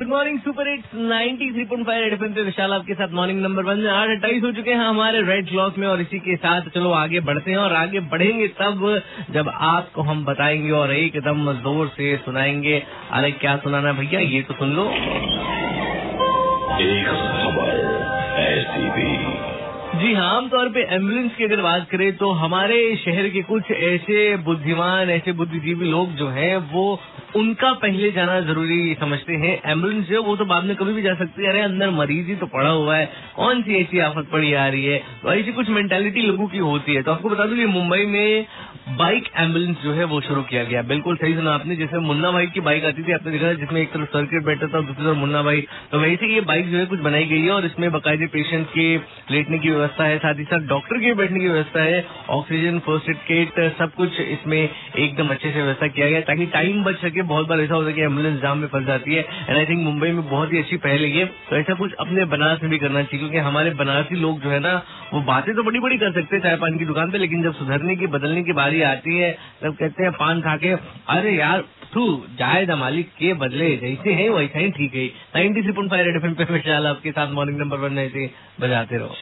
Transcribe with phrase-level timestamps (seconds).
[0.00, 3.90] Good morning super hits 93.5 red FM पे विशाल आपके साथ मॉर्निंग नंबर वन में।
[3.90, 7.20] आठ अट्ठाईस हो चुके हैं हमारे रेड क्लॉक में और इसी के साथ चलो आगे
[7.20, 8.80] बढ़ते हैं और आगे बढ़ेंगे तब
[9.30, 12.82] जब आपको हम बताएँगे और एकदम ज़ोर से सुनाएँगे।
[13.12, 14.20] अरे क्या सुनाना भैया?
[14.20, 14.88] ये तो सुन लो।
[16.80, 17.06] एक
[17.36, 17.76] खबर
[18.40, 19.38] ऐसी भी।
[20.00, 24.36] जी हाँ आमतौर पे एंबुलेंस की अगर बात करें तो हमारे शहर के कुछ ऐसे
[24.44, 26.84] बुद्धिमान ऐसे बुद्धिजीवी लोग जो हैं वो
[27.36, 31.14] उनका पहले जाना ज़रूरी समझते हैं। एंबुलेंस जो वो तो बाद में कभी भी जा
[31.14, 34.52] सकती है। अरे, अंदर मरीज़ ही तो पड़ा हुआ है। कौन सी ऐसी आफत पड़ी
[34.52, 34.98] आ रही है?
[34.98, 38.46] तो ऐसी कुछ मेंटेलिटी लोगों की होती है। तो आपको बता दूँ मुंबई में
[38.90, 42.46] बाइक एंबुलेंस जो है वो शुरू किया गया। बिल्कुल सही सुना आपने, जैसे मुन्ना भाई
[42.46, 45.42] की बाइक आती थी, आपने देखा जिसमें एक तरफ़ सर्किट बैठा था, दूसरी तरफ़ मुन्ना
[45.42, 45.60] भाई।
[45.92, 48.86] तो वैसे ये बाइक जो है कुछ बनाई गई है और इसमें बाकायदे पेशेंट के
[49.30, 53.10] लेटने की व्यवस्था है, साथ ही साथ डॉक्टर के बैठने की व्यवस्था है। ऑक्सीजन फ़र्स्ट
[53.10, 57.22] एड किट सब कुछ इसमें एकदम अच्छे से व्यवस्था किया गया, ताकि टाइम बच सके।
[57.24, 59.84] बहुत बार ऐसा होता है कि एंबुलेंस जाम में फंस जाती है एंड आई थिंक
[59.84, 63.02] मुंबई में बहुत ही अच्छी पहल है तो ऐसा कुछ अपने बनारस में भी करना
[63.02, 64.74] चाहिए, क्योंकि हमारे बनारसी लोग जो है ना
[65.14, 67.54] वो बातें तो बड़ी बड़ी कर सकते हैं चाय पान की दुकान पे, लेकिन जब
[67.54, 70.68] सुधरने की, बदलने की बारी आती है, तब कहते हैं पान खा के,
[71.08, 75.72] अरे यार, तू ना मालिक के बदले, जैसे है वैसा ही ठीक है। Ninety three
[75.72, 79.14] point five red F पे आपके साथ मॉर्निंग नंबर वन ऐसे बजाते रहो।